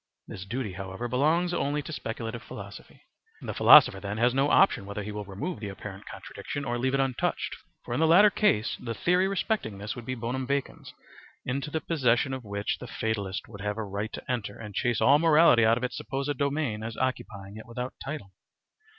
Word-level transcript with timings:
This 0.27 0.45
duty, 0.45 0.73
however, 0.73 1.07
belongs 1.07 1.53
only 1.53 1.83
to 1.83 1.93
speculative 1.93 2.41
philosophy. 2.41 3.03
The 3.39 3.53
philosopher 3.53 3.99
then 3.99 4.17
has 4.17 4.33
no 4.33 4.49
option 4.49 4.87
whether 4.87 5.03
he 5.03 5.11
will 5.11 5.25
remove 5.25 5.59
the 5.59 5.69
apparent 5.69 6.07
contradiction 6.07 6.65
or 6.65 6.79
leave 6.79 6.95
it 6.95 6.99
untouched; 6.99 7.55
for 7.85 7.93
in 7.93 7.99
the 7.99 8.07
latter 8.07 8.31
case 8.31 8.75
the 8.79 8.95
theory 8.95 9.27
respecting 9.27 9.77
this 9.77 9.95
would 9.95 10.07
be 10.07 10.15
bonum 10.15 10.47
vacans, 10.47 10.91
into 11.45 11.69
the 11.69 11.81
possession 11.81 12.33
of 12.33 12.43
which 12.43 12.79
the 12.79 12.87
fatalist 12.87 13.47
would 13.47 13.61
have 13.61 13.77
a 13.77 13.83
right 13.83 14.11
to 14.13 14.23
enter 14.27 14.57
and 14.57 14.73
chase 14.73 15.01
all 15.01 15.19
morality 15.19 15.63
out 15.63 15.77
of 15.77 15.83
its 15.83 15.97
supposed 15.97 16.35
domain 16.35 16.81
as 16.81 16.97
occupying 16.97 17.57
it 17.57 17.67
without 17.67 17.93
title. 18.03 18.31